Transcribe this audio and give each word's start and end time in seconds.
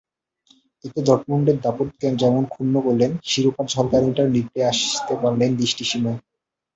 এতে 0.85 0.99
ডর্টমুন্ডের 1.07 1.57
দাপট 1.61 1.87
যেমন 2.21 2.43
ক্ষুণ্ন 2.45 2.75
করলেন, 2.81 3.11
শিরোপার 3.23 3.65
ঝলকানিটাও 3.67 4.27
নিয়ে 4.29 4.61
আসতে 4.71 5.13
পারলেন 5.21 5.49
দৃষ্টিসীমায়। 5.55 6.19